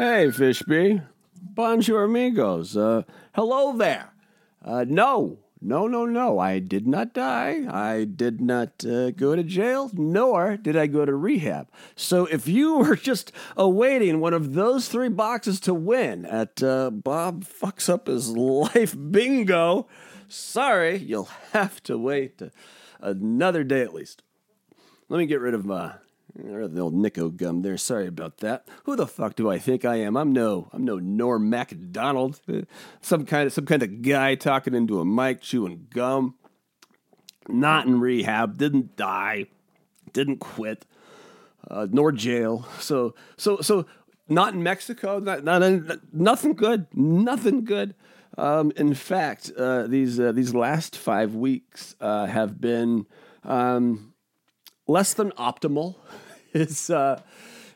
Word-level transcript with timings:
Hey, 0.00 0.28
Fishby. 0.28 1.06
Bonjour, 1.42 2.04
amigos. 2.04 2.74
Uh, 2.74 3.02
hello 3.34 3.76
there. 3.76 4.14
Uh, 4.64 4.86
no, 4.88 5.40
no, 5.60 5.86
no, 5.86 6.06
no. 6.06 6.38
I 6.38 6.58
did 6.58 6.86
not 6.86 7.12
die. 7.12 7.66
I 7.68 8.04
did 8.04 8.40
not 8.40 8.82
uh, 8.82 9.10
go 9.10 9.36
to 9.36 9.42
jail, 9.42 9.90
nor 9.92 10.56
did 10.56 10.74
I 10.74 10.86
go 10.86 11.04
to 11.04 11.14
rehab. 11.14 11.68
So 11.96 12.24
if 12.24 12.48
you 12.48 12.78
were 12.78 12.96
just 12.96 13.30
awaiting 13.58 14.20
one 14.20 14.32
of 14.32 14.54
those 14.54 14.88
three 14.88 15.10
boxes 15.10 15.60
to 15.60 15.74
win 15.74 16.24
at 16.24 16.62
uh, 16.62 16.88
Bob 16.88 17.44
Fucks 17.44 17.90
Up 17.90 18.06
His 18.06 18.30
Life 18.30 18.96
Bingo, 19.10 19.86
sorry, 20.28 20.96
you'll 20.96 21.28
have 21.52 21.82
to 21.82 21.98
wait 21.98 22.40
another 23.02 23.64
day 23.64 23.82
at 23.82 23.92
least. 23.92 24.22
Let 25.10 25.18
me 25.18 25.26
get 25.26 25.42
rid 25.42 25.52
of 25.52 25.66
my 25.66 25.96
or 26.38 26.68
the 26.68 26.80
old 26.80 26.94
Nico 26.94 27.28
gum 27.28 27.62
there. 27.62 27.76
Sorry 27.76 28.06
about 28.06 28.38
that. 28.38 28.66
Who 28.84 28.96
the 28.96 29.06
fuck 29.06 29.34
do 29.36 29.50
I 29.50 29.58
think 29.58 29.84
I 29.84 29.96
am? 29.96 30.16
I'm 30.16 30.32
no, 30.32 30.68
I'm 30.72 30.84
no 30.84 30.98
Norm 30.98 31.50
Macdonald. 31.50 32.40
Some 33.00 33.26
kind 33.26 33.46
of 33.46 33.52
some 33.52 33.66
kind 33.66 33.82
of 33.82 34.02
guy 34.02 34.34
talking 34.34 34.74
into 34.74 35.00
a 35.00 35.04
mic, 35.04 35.40
chewing 35.40 35.86
gum. 35.90 36.34
Not 37.48 37.86
in 37.86 38.00
rehab. 38.00 38.58
Didn't 38.58 38.96
die. 38.96 39.46
Didn't 40.12 40.38
quit. 40.38 40.86
Uh, 41.68 41.86
nor 41.90 42.12
jail. 42.12 42.66
So 42.78 43.14
so 43.36 43.60
so 43.60 43.86
not 44.28 44.54
in 44.54 44.62
Mexico. 44.62 45.18
Not, 45.18 45.44
not 45.44 45.62
in, 45.62 46.00
nothing 46.12 46.54
good. 46.54 46.86
Nothing 46.94 47.64
good. 47.64 47.94
Um, 48.38 48.72
in 48.76 48.94
fact, 48.94 49.50
uh, 49.56 49.86
these 49.86 50.20
uh, 50.20 50.32
these 50.32 50.54
last 50.54 50.96
five 50.96 51.34
weeks 51.34 51.96
uh, 52.00 52.26
have 52.26 52.60
been. 52.60 53.06
Um, 53.42 54.09
less 54.90 55.14
than 55.14 55.30
optimal 55.32 55.94
is 56.52 56.90
uh, 56.90 57.20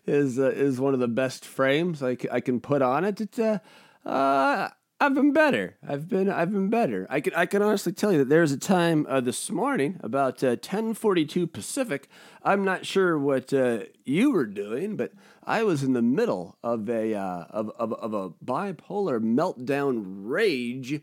is 0.07 0.39
uh, 0.39 0.51
is 0.51 0.81
one 0.81 0.95
of 0.95 1.01
the 1.01 1.09
best 1.09 1.45
frames 1.45 2.03
I, 2.03 2.17
c- 2.17 2.29
I 2.31 2.41
can 2.41 2.61
put 2.61 2.83
on 2.83 3.05
it. 3.05 3.21
it 3.21 3.39
uh, 3.39 3.59
uh, 4.07 4.69
I've 5.01 5.15
been 5.15 5.33
better. 5.33 5.77
I've 5.87 6.09
been 6.09 6.31
I've 6.31 6.53
been 6.53 6.71
better. 6.71 7.07
I 7.11 7.21
can 7.21 7.35
I 7.35 7.47
can 7.47 7.63
honestly 7.63 7.93
tell 7.93 8.13
you 8.13 8.19
that 8.19 8.29
there's 8.29 8.53
a 8.53 8.59
time 8.59 9.07
uh, 9.09 9.21
this 9.21 9.51
morning 9.51 10.01
about 10.03 10.43
uh, 10.43 10.57
10:42 10.57 11.43
uh, 11.43 11.47
Pacific. 11.47 12.09
I'm 12.43 12.65
not 12.65 12.87
sure 12.87 13.19
what 13.19 13.53
uh, 13.53 13.85
you 14.05 14.33
were 14.33 14.47
doing, 14.47 14.97
but 14.97 15.13
I 15.45 15.63
was 15.63 15.83
in 15.83 15.93
the 15.93 16.03
middle 16.03 16.57
of 16.63 16.89
a 16.89 17.15
uh, 17.15 17.45
of, 17.51 17.71
of, 17.79 17.93
of 17.95 18.15
a 18.15 18.31
bipolar 18.45 19.21
meltdown 19.21 20.05
rage 20.07 21.01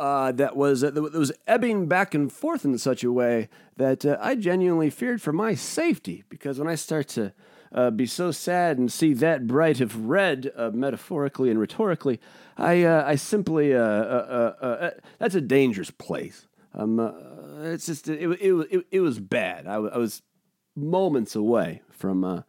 uh, 0.00 0.32
that 0.32 0.56
was 0.56 0.82
uh, 0.82 0.90
that 0.90 1.12
was 1.12 1.30
ebbing 1.46 1.86
back 1.86 2.14
and 2.14 2.32
forth 2.32 2.64
in 2.64 2.78
such 2.78 3.04
a 3.04 3.12
way 3.12 3.50
that 3.76 4.06
uh, 4.06 4.16
I 4.18 4.34
genuinely 4.34 4.88
feared 4.88 5.20
for 5.20 5.30
my 5.30 5.54
safety. 5.54 6.24
Because 6.30 6.58
when 6.58 6.66
I 6.66 6.74
start 6.74 7.06
to 7.08 7.34
uh, 7.70 7.90
be 7.90 8.06
so 8.06 8.30
sad 8.30 8.78
and 8.78 8.90
see 8.90 9.12
that 9.12 9.46
bright 9.46 9.78
of 9.82 10.08
red, 10.08 10.50
uh, 10.56 10.70
metaphorically 10.72 11.50
and 11.50 11.60
rhetorically, 11.60 12.18
I 12.56 12.82
uh, 12.82 13.04
I 13.06 13.16
simply 13.16 13.72
that's 13.72 15.34
a 15.34 15.40
dangerous 15.42 15.90
place. 15.90 16.46
Um, 16.72 16.98
it's 17.62 17.84
just 17.84 18.08
it, 18.08 18.22
it, 18.40 18.52
it, 18.70 18.86
it 18.90 19.00
was 19.00 19.20
bad. 19.20 19.66
I, 19.66 19.74
I 19.74 19.98
was 19.98 20.22
moments 20.74 21.34
away 21.34 21.82
from 21.90 22.42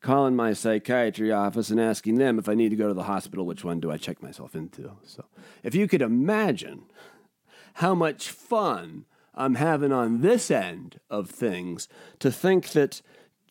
calling 0.00 0.36
my 0.36 0.52
psychiatry 0.52 1.32
office 1.32 1.70
and 1.70 1.80
asking 1.80 2.16
them 2.16 2.38
if 2.38 2.48
I 2.48 2.54
need 2.54 2.70
to 2.70 2.76
go 2.76 2.88
to 2.88 2.94
the 2.94 3.04
hospital, 3.04 3.46
which 3.46 3.64
one 3.64 3.80
do 3.80 3.90
I 3.90 3.96
check 3.96 4.22
myself 4.22 4.54
into? 4.54 4.92
So, 5.02 5.24
if 5.62 5.74
you 5.74 5.88
could 5.88 6.02
imagine 6.02 6.84
how 7.74 7.94
much 7.94 8.30
fun 8.30 9.04
I'm 9.34 9.56
having 9.56 9.92
on 9.92 10.20
this 10.20 10.50
end 10.50 11.00
of 11.08 11.30
things 11.30 11.88
to 12.18 12.30
think 12.30 12.70
that 12.70 13.02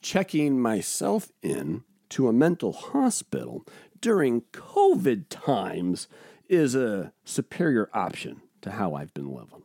checking 0.02 0.60
myself 0.60 1.32
in 1.42 1.84
to 2.10 2.28
a 2.28 2.34
mental 2.34 2.74
hospital 2.74 3.66
during 4.00 4.42
COVID 4.52 5.26
times 5.30 6.08
is 6.48 6.76
a 6.76 7.12
superior 7.26 7.90
option 7.94 8.42
to 8.62 8.72
how 8.72 8.96
I've 8.96 9.14
been 9.14 9.34
living. 9.34 9.64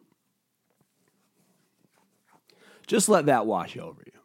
Just 2.87 3.09
let 3.09 3.27
that 3.27 3.47
wash 3.47 3.77
over 3.77 4.03
you 4.05 4.22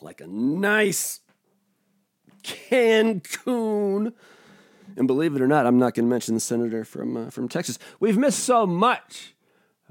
like 0.00 0.20
a 0.20 0.26
nice 0.26 1.20
Cancun. 2.42 4.12
And 4.96 5.06
believe 5.06 5.34
it 5.34 5.42
or 5.42 5.46
not, 5.46 5.66
I'm 5.66 5.78
not 5.78 5.94
going 5.94 6.06
to 6.06 6.10
mention 6.10 6.34
the 6.34 6.40
senator 6.40 6.84
from 6.84 7.16
uh, 7.16 7.30
from 7.30 7.48
Texas. 7.48 7.78
We've 7.98 8.18
missed 8.18 8.40
so 8.40 8.66
much 8.66 9.34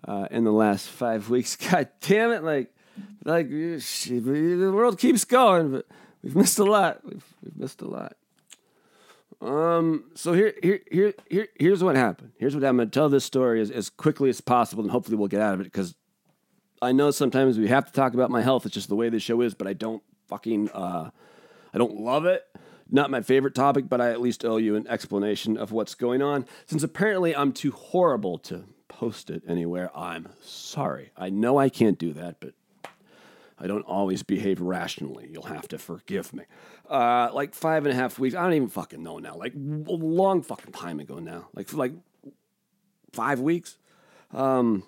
uh, 0.07 0.27
in 0.29 0.43
the 0.43 0.51
last 0.51 0.87
five 0.87 1.29
weeks. 1.29 1.55
God 1.71 1.89
damn 2.01 2.31
it! 2.31 2.43
Like, 2.43 2.73
like 3.23 3.49
the 3.49 4.71
world 4.73 4.99
keeps 4.99 5.25
going, 5.25 5.71
but 5.71 5.87
we've 6.23 6.35
missed 6.35 6.59
a 6.59 6.63
lot. 6.63 7.03
We've, 7.03 7.23
we've 7.43 7.57
missed 7.57 7.81
a 7.81 7.87
lot. 7.87 8.15
Um. 9.41 10.11
So 10.13 10.33
here, 10.33 10.53
here, 10.61 10.81
here, 10.91 11.13
here, 11.29 11.47
here's 11.57 11.83
what 11.83 11.95
happened. 11.95 12.33
Here's 12.37 12.53
what 12.53 12.63
I'm 12.63 12.77
going 12.77 12.89
to 12.89 12.93
tell 12.93 13.09
this 13.09 13.25
story 13.25 13.59
as, 13.61 13.71
as 13.71 13.89
quickly 13.89 14.29
as 14.29 14.39
possible, 14.39 14.83
and 14.83 14.91
hopefully 14.91 15.17
we'll 15.17 15.29
get 15.29 15.41
out 15.41 15.55
of 15.55 15.61
it 15.61 15.65
because 15.65 15.95
I 16.81 16.91
know 16.91 17.11
sometimes 17.11 17.59
we 17.59 17.67
have 17.67 17.85
to 17.85 17.91
talk 17.91 18.13
about 18.13 18.31
my 18.31 18.41
health. 18.41 18.65
It's 18.65 18.73
just 18.73 18.89
the 18.89 18.95
way 18.95 19.09
this 19.09 19.23
show 19.23 19.41
is, 19.41 19.53
but 19.53 19.67
I 19.67 19.73
don't 19.73 20.01
fucking, 20.27 20.69
uh, 20.71 21.11
I 21.73 21.77
don't 21.77 21.97
love 21.97 22.25
it. 22.25 22.43
Not 22.89 23.09
my 23.11 23.21
favorite 23.21 23.55
topic, 23.55 23.87
but 23.87 24.01
I 24.01 24.11
at 24.11 24.19
least 24.19 24.43
owe 24.43 24.57
you 24.57 24.75
an 24.75 24.87
explanation 24.87 25.57
of 25.57 25.71
what's 25.71 25.95
going 25.95 26.21
on. 26.21 26.45
Since 26.65 26.83
apparently 26.83 27.35
I'm 27.35 27.53
too 27.53 27.71
horrible 27.71 28.37
to 28.39 28.65
post 28.89 29.29
it 29.29 29.43
anywhere, 29.47 29.95
I'm 29.95 30.27
sorry. 30.41 31.11
I 31.15 31.29
know 31.29 31.57
I 31.57 31.69
can't 31.69 31.97
do 31.97 32.11
that, 32.13 32.39
but 32.39 32.53
I 33.57 33.67
don't 33.67 33.83
always 33.83 34.23
behave 34.23 34.59
rationally. 34.59 35.29
You'll 35.31 35.43
have 35.43 35.67
to 35.69 35.77
forgive 35.77 36.33
me. 36.33 36.43
Uh, 36.89 37.29
like 37.31 37.53
five 37.53 37.85
and 37.85 37.93
a 37.93 37.95
half 37.95 38.17
weeks. 38.17 38.35
I 38.35 38.41
don't 38.41 38.53
even 38.53 38.67
fucking 38.67 39.01
know 39.01 39.19
now. 39.19 39.35
Like 39.35 39.53
a 39.53 39.57
long 39.57 40.41
fucking 40.41 40.73
time 40.73 40.99
ago 40.99 41.19
now. 41.19 41.47
Like 41.53 41.71
like 41.73 41.93
five 43.13 43.39
weeks. 43.39 43.77
Um, 44.31 44.83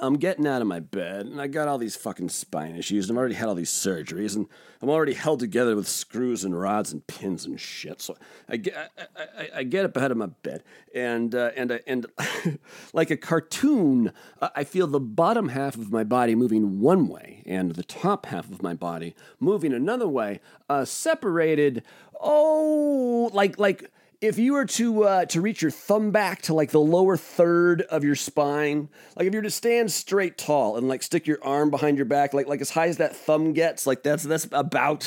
I'm 0.00 0.14
getting 0.14 0.46
out 0.46 0.60
of 0.60 0.66
my 0.66 0.80
bed 0.80 1.26
and 1.26 1.40
I 1.40 1.46
got 1.46 1.68
all 1.68 1.78
these 1.78 1.94
fucking 1.94 2.28
spine 2.28 2.74
issues 2.74 3.08
and 3.08 3.16
I've 3.16 3.20
already 3.20 3.36
had 3.36 3.48
all 3.48 3.54
these 3.54 3.70
surgeries 3.70 4.34
and 4.34 4.46
I'm 4.82 4.90
already 4.90 5.14
held 5.14 5.38
together 5.38 5.76
with 5.76 5.86
screws 5.86 6.44
and 6.44 6.58
rods 6.58 6.92
and 6.92 7.06
pins 7.06 7.44
and 7.44 7.60
shit. 7.60 8.02
So 8.02 8.16
I 8.48 8.56
get, 8.56 8.92
I, 9.16 9.22
I, 9.22 9.48
I 9.56 9.62
get 9.62 9.84
up 9.84 9.96
ahead 9.96 10.10
of 10.10 10.16
my 10.16 10.26
bed 10.26 10.64
and, 10.94 11.34
uh, 11.34 11.52
and, 11.56 11.80
and 11.86 12.06
like 12.92 13.10
a 13.10 13.16
cartoon, 13.16 14.12
I 14.40 14.64
feel 14.64 14.88
the 14.88 15.00
bottom 15.00 15.50
half 15.50 15.76
of 15.76 15.92
my 15.92 16.02
body 16.02 16.34
moving 16.34 16.80
one 16.80 17.06
way 17.06 17.42
and 17.46 17.70
the 17.72 17.84
top 17.84 18.26
half 18.26 18.50
of 18.50 18.62
my 18.62 18.74
body 18.74 19.14
moving 19.38 19.72
another 19.72 20.08
way, 20.08 20.40
uh, 20.68 20.84
separated, 20.84 21.84
oh, 22.20 23.30
like, 23.32 23.58
like, 23.60 23.90
if 24.24 24.38
you 24.38 24.54
were 24.54 24.64
to 24.64 25.04
uh, 25.04 25.24
to 25.26 25.40
reach 25.40 25.60
your 25.60 25.70
thumb 25.70 26.10
back 26.10 26.42
to 26.42 26.54
like 26.54 26.70
the 26.70 26.80
lower 26.80 27.16
third 27.16 27.82
of 27.82 28.04
your 28.04 28.14
spine, 28.14 28.88
like 29.16 29.26
if 29.26 29.34
you 29.34 29.38
were 29.38 29.44
to 29.44 29.50
stand 29.50 29.92
straight 29.92 30.38
tall 30.38 30.76
and 30.76 30.88
like 30.88 31.02
stick 31.02 31.26
your 31.26 31.38
arm 31.44 31.70
behind 31.70 31.98
your 31.98 32.06
back, 32.06 32.32
like 32.32 32.48
like 32.48 32.60
as 32.60 32.70
high 32.70 32.88
as 32.88 32.96
that 32.96 33.14
thumb 33.14 33.52
gets, 33.52 33.86
like 33.86 34.02
that's 34.02 34.22
that's 34.22 34.48
about 34.50 35.04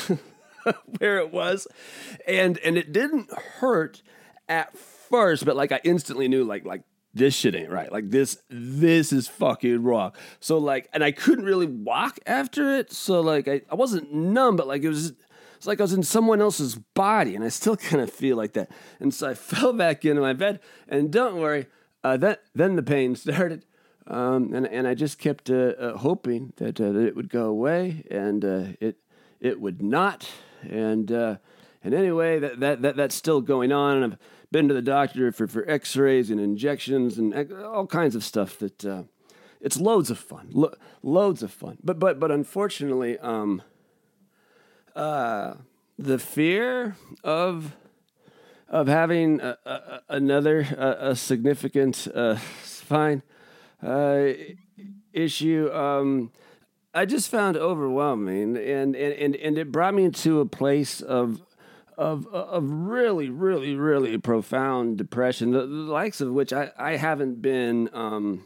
where 1.00 1.18
it 1.18 1.32
was, 1.32 1.68
and 2.28 2.60
and 2.60 2.78
it 2.78 2.94
didn't 2.94 3.32
hurt 3.34 4.04
at 4.48 4.78
first, 4.78 5.46
but 5.46 5.56
like 5.56 5.72
I 5.72 5.82
instantly 5.84 6.28
knew 6.28 6.44
like 6.44 6.64
like 6.64 6.84
this 7.14 7.34
shit 7.34 7.56
ain't 7.56 7.72
right. 7.72 7.92
Like 7.92 8.12
this, 8.12 8.38
this 8.48 9.12
is 9.12 9.28
fucking 9.28 9.82
wrong. 9.82 10.12
So 10.40 10.60
like, 10.60 10.88
and 10.94 11.04
I 11.04 11.12
couldn't 11.12 11.46
really 11.46 11.66
walk 11.66 12.20
after 12.28 12.78
it. 12.78 12.92
So 12.92 13.22
like, 13.22 13.48
I, 13.48 13.62
I 13.72 13.76
wasn't 13.76 14.14
numb, 14.14 14.56
but 14.56 14.68
like 14.68 14.84
it 14.84 14.90
was 14.90 15.14
it's 15.58 15.68
like 15.68 15.80
I 15.80 15.84
was 15.84 15.94
in 15.94 16.04
someone 16.04 16.40
else's 16.40 16.76
body, 16.76 17.36
and 17.36 17.44
I 17.44 17.50
still 17.50 17.76
kind 17.90 18.02
of 18.02 18.12
feel 18.12 18.38
like 18.38 18.54
that. 18.54 18.72
And 19.00 19.14
so 19.14 19.30
I 19.30 19.34
fell 19.36 19.74
back 19.74 20.06
into 20.06 20.22
my 20.22 20.34
bed, 20.34 20.60
and 20.88 21.12
don't 21.12 21.38
worry, 21.38 21.68
uh, 22.04 22.18
that, 22.18 22.44
then 22.56 22.76
the 22.76 22.84
pain 22.84 23.16
started. 23.16 23.66
Um, 24.06 24.54
and, 24.54 24.66
and 24.66 24.88
I 24.88 24.94
just 24.94 25.20
kept 25.20 25.50
uh, 25.50 25.74
uh, 25.78 25.98
hoping 25.98 26.54
that, 26.58 26.80
uh, 26.80 26.94
that 26.94 27.06
it 27.06 27.16
would 27.16 27.30
go 27.30 27.48
away, 27.48 28.06
and 28.10 28.46
uh, 28.46 28.64
it, 28.80 28.98
it 29.42 29.60
would 29.60 29.82
not. 29.82 30.30
And, 30.62 31.12
uh, 31.12 31.38
and 31.84 31.94
anyway, 31.94 32.40
that, 32.40 32.60
that, 32.62 32.82
that, 32.84 32.96
that's 32.96 33.16
still 33.16 33.42
going 33.42 33.74
on. 33.74 34.02
And 34.02 34.14
I've 34.14 34.20
been 34.50 34.70
to 34.70 34.74
the 34.74 34.82
doctor 34.82 35.34
for, 35.34 35.46
for 35.46 35.70
x 35.70 35.98
rays 35.98 36.30
and 36.30 36.40
injections 36.40 37.18
and 37.18 37.52
all 37.52 37.86
kinds 37.86 38.16
of 38.16 38.24
stuff 38.24 38.58
that 38.60 38.86
it's 39.60 39.78
loads 39.78 40.10
of 40.10 40.18
fun. 40.18 40.50
Lo- 40.54 40.76
loads 41.04 41.44
of 41.44 41.52
fun. 41.52 41.78
But, 41.84 42.00
but, 42.00 42.20
but 42.20 42.32
unfortunately, 42.32 43.18
um, 43.20 43.62
uh, 44.98 45.54
the 45.98 46.20
fear 46.20 46.96
of 47.24 47.76
of 48.70 48.88
having 48.88 49.40
a, 49.40 49.58
a, 49.66 50.02
another 50.10 50.60
a, 50.60 51.16
significant 51.16 52.06
uh, 52.14 52.38
spine 52.64 53.24
uh, 53.82 54.26
issue. 55.14 55.72
Um, 55.72 56.32
I 56.94 57.06
just 57.06 57.30
found 57.30 57.56
overwhelming, 57.56 58.58
and, 58.58 58.94
and, 58.94 58.96
and, 58.96 59.36
and 59.38 59.58
it 59.58 59.72
brought 59.72 59.94
me 59.94 60.10
to 60.10 60.42
a 60.42 60.46
place 60.46 61.00
of 61.00 61.42
of 61.98 62.28
of 62.28 62.70
really, 62.70 63.30
really, 63.30 63.76
really 63.76 64.18
profound 64.20 64.98
depression, 64.98 65.52
the, 65.52 65.62
the 65.62 65.66
likes 65.66 66.22
of 66.22 66.32
which 66.32 66.54
I, 66.54 66.72
I 66.78 66.96
haven't 66.98 67.42
been 67.42 67.90
um, 67.92 68.44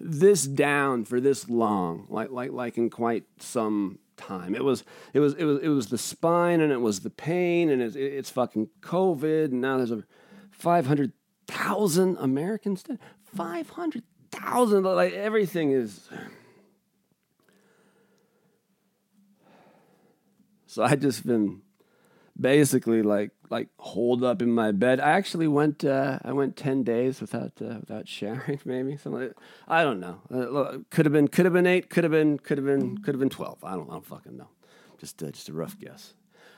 this 0.00 0.44
down 0.44 1.04
for 1.04 1.20
this 1.20 1.48
long, 1.48 2.06
like 2.08 2.30
like 2.30 2.50
like 2.50 2.76
in 2.76 2.90
quite 2.90 3.24
some 3.38 3.99
time. 4.20 4.54
It 4.54 4.64
was 4.64 4.84
it 5.12 5.20
was 5.20 5.34
it 5.34 5.44
was 5.44 5.58
it 5.62 5.68
was 5.68 5.86
the 5.88 5.98
spine 5.98 6.60
and 6.60 6.72
it 6.72 6.80
was 6.80 7.00
the 7.00 7.10
pain 7.10 7.70
and 7.70 7.82
it's 7.82 7.96
it's 7.96 8.30
fucking 8.30 8.68
COVID 8.80 9.46
and 9.46 9.60
now 9.60 9.78
there's 9.78 9.90
a 9.90 10.04
five 10.50 10.86
hundred 10.86 11.12
thousand 11.46 12.16
Americans 12.18 12.82
dead. 12.82 12.98
Five 13.34 13.70
hundred 13.70 14.04
thousand 14.30 14.84
like 14.84 15.12
everything 15.12 15.72
is. 15.72 16.08
So 20.66 20.84
I 20.84 20.94
just 20.94 21.26
been 21.26 21.62
basically 22.40 23.02
like 23.02 23.30
like 23.50 23.68
holed 23.78 24.24
up 24.24 24.40
in 24.40 24.52
my 24.52 24.72
bed. 24.72 25.00
I 25.00 25.10
actually 25.10 25.48
went 25.48 25.84
uh, 25.84 26.18
I 26.24 26.32
went 26.32 26.56
ten 26.56 26.82
days 26.82 27.20
without 27.20 27.52
uh, 27.60 27.78
without 27.80 28.08
showering. 28.08 28.60
Maybe 28.64 28.96
something. 28.96 29.22
Like 29.22 29.36
I 29.68 29.82
don't 29.82 30.00
know. 30.00 30.20
Uh, 30.32 30.78
could 30.90 31.06
have 31.06 31.12
been 31.12 31.28
could 31.28 31.44
have 31.44 31.52
been 31.52 31.66
eight. 31.66 31.90
Could 31.90 32.04
have 32.04 32.12
been 32.12 32.38
could 32.38 32.58
have 32.58 32.66
been 32.66 32.98
could 32.98 33.14
have 33.14 33.20
been 33.20 33.28
twelve. 33.28 33.62
I 33.62 33.72
don't 33.72 33.88
I 33.90 33.94
don't 33.94 34.06
fucking 34.06 34.36
know. 34.36 34.48
Just 34.98 35.22
uh, 35.22 35.30
just 35.30 35.48
a 35.48 35.52
rough 35.52 35.78
guess. 35.78 36.14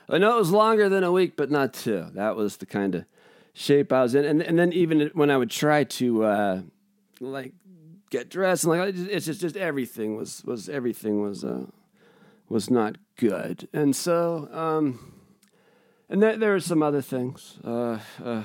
I 0.09 0.17
know 0.17 0.35
it 0.35 0.39
was 0.39 0.51
longer 0.51 0.89
than 0.89 1.03
a 1.03 1.11
week, 1.11 1.35
but 1.35 1.49
not 1.49 1.73
two. 1.73 2.07
That 2.13 2.35
was 2.35 2.57
the 2.57 2.65
kind 2.65 2.95
of 2.95 3.05
shape 3.53 3.91
I 3.91 4.03
was 4.03 4.15
in. 4.15 4.25
And 4.25 4.41
and 4.41 4.57
then 4.57 4.71
even 4.73 5.11
when 5.13 5.29
I 5.29 5.37
would 5.37 5.51
try 5.51 5.83
to 5.83 6.23
uh, 6.23 6.61
like 7.19 7.53
get 8.09 8.29
dressed 8.29 8.63
and 8.63 8.73
like 8.73 8.95
it's 8.95 9.25
just 9.25 9.41
just 9.41 9.57
everything 9.57 10.15
was 10.15 10.43
was 10.45 10.69
everything 10.69 11.21
was 11.21 11.43
uh, 11.43 11.65
was 12.47 12.69
not 12.69 12.97
good. 13.17 13.67
And 13.73 13.95
so. 13.95 14.47
Um, 14.51 15.13
and 16.13 16.21
there, 16.21 16.37
there 16.37 16.51
were 16.51 16.59
some 16.59 16.83
other 16.83 17.01
things 17.01 17.57
uh, 17.63 17.97
uh, 18.23 18.43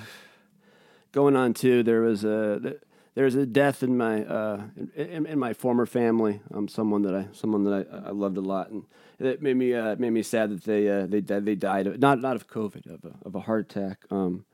going 1.13 1.37
on 1.37 1.53
too. 1.53 1.83
There 1.83 2.01
was 2.01 2.25
a 2.25 2.77
there 3.15 3.27
was 3.27 3.35
a 3.35 3.45
death 3.45 3.83
in 3.83 3.95
my 3.95 4.25
uh, 4.25 4.63
in, 4.97 5.27
in, 5.27 5.39
my 5.39 5.53
former 5.53 5.85
family. 5.85 6.41
Um, 6.55 6.67
someone 6.67 7.03
that 7.03 7.15
I 7.15 7.29
someone 7.33 7.65
that 7.65 7.87
I, 7.93 8.09
I 8.09 8.11
loved 8.13 8.39
a 8.39 8.41
lot, 8.41 8.71
and 8.71 8.85
it 9.19 9.43
made 9.43 9.59
me 9.59 9.75
uh, 9.75 9.97
made 9.99 10.11
me 10.11 10.23
sad 10.23 10.49
that 10.51 10.65
they 10.65 10.89
uh, 10.89 11.07
they 11.07 11.21
they 11.21 11.55
died 11.55 11.87
of, 11.87 11.99
not 11.99 12.21
not 12.23 12.37
of 12.37 12.49
COVID 12.49 12.87
of 12.87 13.05
a, 13.05 13.15
of 13.27 13.35
a 13.35 13.41
heart 13.41 13.71
attack. 13.71 13.99
Um, 14.11 14.47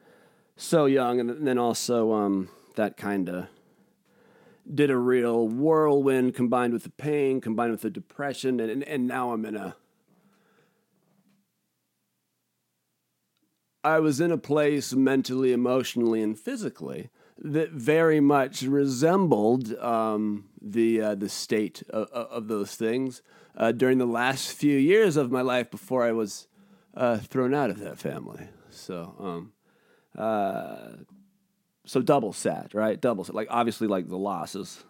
so 0.56 0.86
young, 0.86 1.20
and 1.20 1.46
then 1.46 1.56
also 1.56 2.12
um, 2.12 2.48
that 2.74 2.96
kind 2.96 3.28
of 3.28 3.46
did 4.74 4.90
a 4.90 4.96
real 4.96 5.46
whirlwind 5.46 6.34
combined 6.34 6.72
with 6.72 6.82
the 6.82 6.90
pain, 6.90 7.40
combined 7.40 7.70
with 7.70 7.82
the 7.82 7.90
depression, 7.90 8.58
and, 8.58 8.72
and, 8.72 8.82
and 8.82 9.06
now 9.06 9.30
I'm 9.30 9.44
in 9.44 9.54
a 9.54 9.76
I 13.84 14.00
was 14.00 14.18
in 14.18 14.32
a 14.32 14.38
place 14.38 14.94
mentally, 14.94 15.52
emotionally, 15.52 16.22
and 16.22 16.38
physically 16.38 17.10
that 17.38 17.70
very 17.70 18.18
much 18.18 18.62
resembled 18.62 19.74
um, 19.78 20.46
the 20.60 21.02
uh, 21.02 21.14
the 21.14 21.28
state 21.28 21.82
of, 21.90 22.08
of 22.08 22.48
those 22.48 22.74
things 22.76 23.20
uh, 23.56 23.72
during 23.72 23.98
the 23.98 24.06
last 24.06 24.52
few 24.52 24.78
years 24.78 25.18
of 25.18 25.30
my 25.30 25.42
life 25.42 25.70
before 25.70 26.02
I 26.02 26.12
was 26.12 26.48
uh, 26.94 27.18
thrown 27.18 27.52
out 27.52 27.68
of 27.68 27.78
that 27.80 27.98
family. 27.98 28.48
So, 28.70 29.14
um, 29.18 29.52
uh, 30.16 31.04
so 31.84 32.00
double 32.00 32.32
sad, 32.32 32.74
right? 32.74 32.98
Double 32.98 33.24
sad. 33.24 33.34
Like 33.34 33.48
obviously, 33.50 33.86
like 33.86 34.08
the 34.08 34.16
losses, 34.16 34.82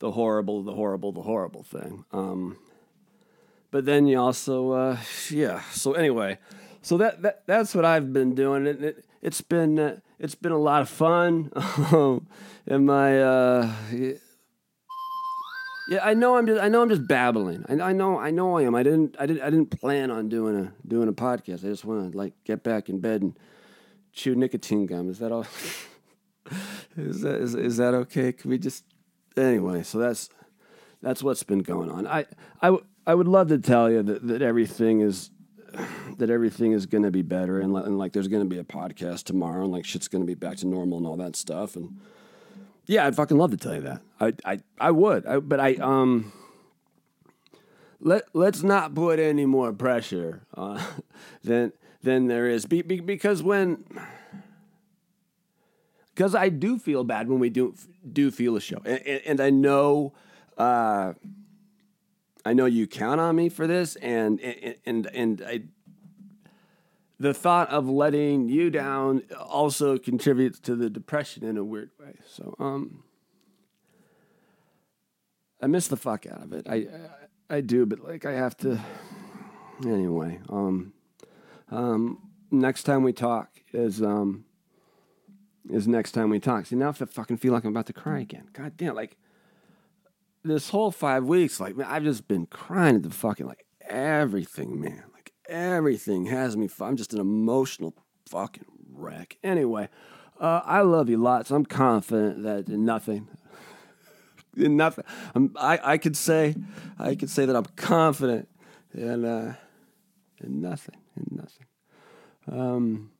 the 0.00 0.10
horrible, 0.10 0.64
the 0.64 0.72
horrible, 0.72 1.12
the 1.12 1.22
horrible 1.22 1.62
thing. 1.62 2.04
Um, 2.10 2.58
but 3.70 3.84
then 3.84 4.06
you 4.06 4.18
also, 4.18 4.72
uh, 4.72 4.98
yeah. 5.30 5.62
So 5.70 5.92
anyway 5.92 6.38
so 6.84 6.98
that, 6.98 7.22
that 7.22 7.46
that's 7.46 7.74
what 7.74 7.86
I've 7.86 8.12
been 8.12 8.34
doing. 8.34 8.66
It, 8.66 8.82
it 8.82 9.04
has 9.22 9.40
been 9.40 9.78
uh, 9.78 10.00
it's 10.18 10.34
been 10.34 10.52
a 10.52 10.58
lot 10.58 10.82
of 10.82 10.88
fun. 10.90 11.50
and 12.66 12.86
my 12.86 13.22
uh, 13.22 13.72
yeah, 15.88 16.00
I 16.02 16.12
know 16.12 16.36
I'm 16.36 16.46
just 16.46 16.62
I 16.62 16.68
know 16.68 16.82
I'm 16.82 16.90
just 16.90 17.08
babbling. 17.08 17.64
I, 17.70 17.88
I 17.88 17.92
know 17.94 18.18
I 18.18 18.30
know 18.30 18.58
I 18.58 18.62
am. 18.62 18.74
I 18.74 18.82
didn't 18.82 19.16
I 19.18 19.24
didn't 19.24 19.42
I 19.42 19.48
didn't 19.48 19.80
plan 19.80 20.10
on 20.10 20.28
doing 20.28 20.56
a 20.56 20.72
doing 20.86 21.08
a 21.08 21.14
podcast. 21.14 21.64
I 21.64 21.68
just 21.68 21.86
want 21.86 22.12
to 22.12 22.18
like 22.18 22.34
get 22.44 22.62
back 22.62 22.90
in 22.90 23.00
bed 23.00 23.22
and 23.22 23.38
chew 24.12 24.34
nicotine 24.34 24.84
gum. 24.84 25.08
Is 25.08 25.20
that 25.20 25.32
all? 25.32 25.46
is 26.98 27.22
that 27.22 27.40
is, 27.40 27.54
is 27.54 27.78
that 27.78 27.94
okay? 27.94 28.30
Can 28.30 28.50
we 28.50 28.58
just 28.58 28.84
anyway? 29.38 29.84
So 29.84 29.96
that's 29.96 30.28
that's 31.00 31.22
what's 31.22 31.44
been 31.44 31.60
going 31.60 31.90
on. 31.90 32.06
I 32.06 32.26
I, 32.60 32.76
I 33.06 33.14
would 33.14 33.28
love 33.28 33.48
to 33.48 33.58
tell 33.58 33.90
you 33.90 34.02
that, 34.02 34.28
that 34.28 34.42
everything 34.42 35.00
is 35.00 35.30
that 36.18 36.30
everything 36.30 36.72
is 36.72 36.86
going 36.86 37.04
to 37.04 37.10
be 37.10 37.22
better 37.22 37.60
and, 37.60 37.76
and 37.76 37.98
like 37.98 38.12
there's 38.12 38.28
going 38.28 38.42
to 38.42 38.48
be 38.48 38.58
a 38.58 38.64
podcast 38.64 39.24
tomorrow 39.24 39.62
and 39.62 39.72
like 39.72 39.84
shit's 39.84 40.08
going 40.08 40.22
to 40.22 40.26
be 40.26 40.34
back 40.34 40.56
to 40.58 40.66
normal 40.66 40.98
and 40.98 41.06
all 41.06 41.16
that 41.16 41.36
stuff. 41.36 41.76
And 41.76 41.98
yeah 42.86 43.06
i'd 43.06 43.16
fucking 43.16 43.38
love 43.38 43.50
to 43.50 43.56
tell 43.56 43.74
you 43.74 43.80
that. 43.82 44.02
I 44.20 44.32
i, 44.44 44.58
I 44.78 44.90
would. 44.90 45.26
I, 45.26 45.38
but 45.38 45.60
i 45.60 45.74
um 45.74 46.32
let 48.04 48.24
let's 48.34 48.62
not 48.62 48.94
put 48.94 49.18
any 49.18 49.46
more 49.46 49.72
pressure 49.72 50.42
uh, 50.56 50.84
than 51.42 51.72
than 52.02 52.26
there 52.28 52.46
is. 52.46 52.66
Be, 52.66 52.82
be, 52.82 53.00
because 53.00 53.42
when 53.42 53.84
because 56.14 56.34
I 56.34 56.50
do 56.50 56.78
feel 56.78 57.02
bad 57.02 57.28
when 57.28 57.40
we 57.40 57.50
do 57.50 57.74
do 58.12 58.30
feel 58.30 58.56
a 58.56 58.60
show, 58.60 58.80
and, 58.84 59.00
and, 59.06 59.22
and 59.26 59.40
I 59.40 59.50
know 59.50 60.12
uh, 60.58 61.14
I 62.44 62.52
know 62.52 62.66
you 62.66 62.86
count 62.86 63.20
on 63.20 63.36
me 63.36 63.48
for 63.48 63.66
this, 63.66 63.96
and 63.96 64.40
and 64.40 64.76
and, 64.84 65.06
and 65.06 65.42
I, 65.46 65.62
the 67.18 67.32
thought 67.32 67.70
of 67.70 67.88
letting 67.88 68.48
you 68.48 68.70
down 68.70 69.22
also 69.40 69.98
contributes 69.98 70.58
to 70.60 70.76
the 70.76 70.90
depression 70.90 71.44
in 71.44 71.56
a 71.56 71.64
weird 71.64 71.90
way. 71.98 72.16
So, 72.26 72.54
um, 72.58 73.04
I 75.62 75.66
miss 75.66 75.88
the 75.88 75.96
fuck 75.96 76.26
out 76.26 76.42
of 76.42 76.52
it. 76.52 76.66
I, 76.68 76.74
I, 76.74 77.56
I 77.56 77.60
do, 77.62 77.86
but 77.86 78.00
like 78.00 78.26
I 78.26 78.32
have 78.32 78.56
to. 78.58 78.78
Anyway, 79.84 80.40
um, 80.50 80.92
um, 81.70 82.30
next 82.50 82.82
time 82.84 83.02
we 83.02 83.12
talk 83.12 83.48
is 83.72 84.02
um, 84.02 84.44
is 85.70 85.88
next 85.88 86.12
time 86.12 86.30
we 86.30 86.38
talk. 86.38 86.66
See 86.66 86.76
now, 86.76 86.90
I 86.90 86.92
fucking 86.92 87.38
feel 87.38 87.52
like 87.52 87.64
I'm 87.64 87.70
about 87.70 87.86
to 87.86 87.92
cry 87.92 88.20
again. 88.20 88.48
God 88.52 88.76
damn, 88.76 88.94
like 88.94 89.16
this 90.44 90.70
whole 90.70 90.90
five 90.90 91.24
weeks, 91.24 91.58
like 91.58 91.76
man, 91.76 91.86
I've 91.88 92.04
just 92.04 92.28
been 92.28 92.46
crying 92.46 92.96
at 92.96 93.02
the 93.02 93.10
fucking 93.10 93.46
like 93.46 93.64
everything, 93.88 94.80
man. 94.80 95.04
Like 95.12 95.32
everything 95.48 96.26
has 96.26 96.56
me. 96.56 96.68
I'm 96.80 96.96
just 96.96 97.14
an 97.14 97.20
emotional 97.20 97.94
fucking 98.28 98.66
wreck. 98.92 99.38
Anyway, 99.42 99.88
uh, 100.38 100.60
I 100.64 100.82
love 100.82 101.08
you 101.08 101.16
lots. 101.16 101.50
I'm 101.50 101.64
confident 101.64 102.42
that 102.42 102.68
nothing, 102.68 103.28
nothing. 104.56 105.04
I'm, 105.34 105.52
I 105.58 105.80
I 105.82 105.98
could 105.98 106.16
say, 106.16 106.54
I 106.98 107.14
could 107.14 107.30
say 107.30 107.46
that 107.46 107.56
I'm 107.56 107.66
confident 107.76 108.48
in 108.92 109.24
uh, 109.24 109.54
in 110.40 110.60
nothing, 110.60 110.96
in 111.16 111.36
nothing. 111.36 111.66
Um, 112.46 113.12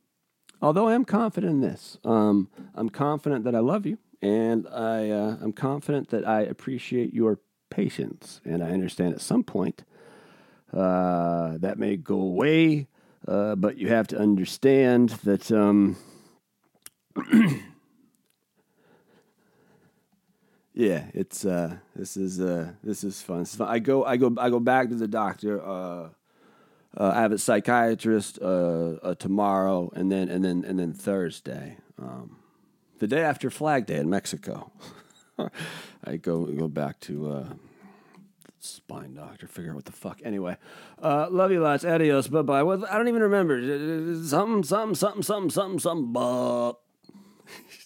although 0.60 0.88
I 0.88 0.94
am 0.94 1.06
confident 1.06 1.52
in 1.52 1.60
this, 1.62 1.96
um, 2.04 2.50
I'm 2.75 2.90
confident 2.90 3.44
that 3.44 3.54
I 3.54 3.60
love 3.60 3.87
you 3.87 3.98
and 4.24 4.66
I, 4.68 5.10
uh, 5.10 5.36
I'm 5.42 5.52
confident 5.52 6.08
that 6.08 6.26
I 6.26 6.40
appreciate 6.40 7.12
your 7.12 7.40
patience. 7.68 8.40
And 8.44 8.62
I 8.62 8.70
understand 8.70 9.14
at 9.14 9.20
some 9.20 9.44
point 9.44 9.84
uh, 10.72 11.58
that 11.58 11.78
may 11.78 11.98
go 11.98 12.18
away, 12.20 12.88
uh, 13.28 13.54
but 13.56 13.76
you 13.76 13.88
have 13.88 14.06
to 14.08 14.18
understand 14.18 15.10
that. 15.24 15.52
Um, 15.52 15.96
yeah, 20.72 21.04
it's 21.12 21.44
uh, 21.44 21.76
this 21.94 22.16
is 22.16 22.40
uh, 22.40 22.72
this 22.82 23.04
is 23.04 23.20
fun. 23.20 23.44
fun. 23.44 23.68
I 23.68 23.78
go 23.78 24.04
I 24.04 24.16
go 24.16 24.34
I 24.38 24.48
go 24.48 24.58
back 24.58 24.88
to 24.88 24.94
the 24.94 25.06
doctor. 25.06 25.62
Uh, 25.62 26.08
I 26.96 27.20
have 27.20 27.32
a 27.32 27.38
psychiatrist 27.38 28.36
tomorrow, 28.36 29.92
and 29.94 30.10
then 30.10 30.28
and 30.30 30.42
then 30.44 30.64
and 30.66 30.78
then 30.78 30.92
Thursday. 30.94 31.76
The 32.98 33.06
day 33.06 33.22
after 33.22 33.50
Flag 33.50 33.86
Day 33.86 33.96
in 33.96 34.08
Mexico. 34.08 34.70
I 36.04 36.16
go 36.16 36.44
go 36.46 36.68
back 36.68 37.00
to 37.00 37.30
uh, 37.30 37.44
spine 38.60 39.14
doctor, 39.14 39.46
figure 39.46 39.70
out 39.70 39.76
what 39.76 39.84
the 39.84 39.92
fuck. 39.92 40.20
Anyway, 40.24 40.56
uh, 41.02 41.28
love 41.30 41.50
you 41.50 41.60
lots. 41.60 41.84
Adios. 41.84 42.28
Bye 42.28 42.42
bye. 42.42 42.60
I 42.60 42.96
don't 42.96 43.08
even 43.08 43.22
remember. 43.22 43.60
Something, 44.24 44.62
something, 44.62 44.94
something, 44.94 45.22
something, 45.22 45.50
something, 45.50 45.78
something. 45.80 46.76